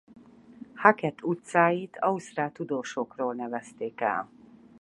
Hackett 0.73 1.21
utcáit 1.23 1.97
ausztrál 1.99 2.51
tudósokról 2.51 3.33
nevezték 3.33 4.01
el. 4.01 4.29